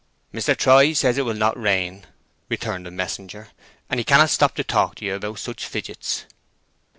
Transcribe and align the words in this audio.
"Mr. 0.33 0.57
Troy 0.57 0.93
says 0.93 1.19
it 1.19 1.25
will 1.25 1.35
not 1.35 1.55
rain," 1.61 2.07
returned 2.49 2.87
the 2.87 2.89
messenger, 2.89 3.49
"and 3.87 3.99
he 3.99 4.03
cannot 4.03 4.31
stop 4.31 4.55
to 4.55 4.63
talk 4.63 4.95
to 4.95 5.05
you 5.05 5.13
about 5.13 5.37
such 5.37 5.67
fidgets." 5.67 6.25